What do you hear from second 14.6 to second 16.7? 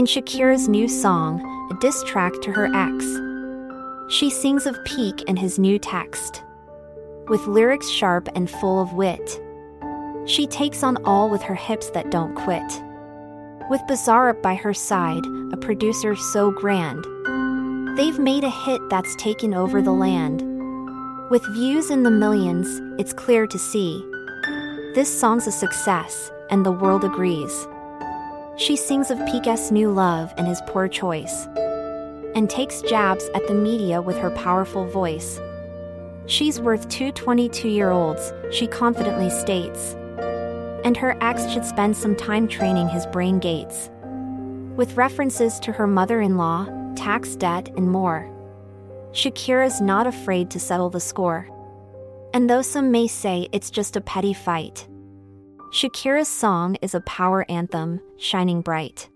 side, a producer so